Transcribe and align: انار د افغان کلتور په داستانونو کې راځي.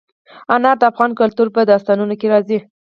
انار 0.53 0.75
د 0.79 0.83
افغان 0.91 1.11
کلتور 1.19 1.47
په 1.55 1.61
داستانونو 1.71 2.13
کې 2.19 2.27
راځي. 2.33 2.59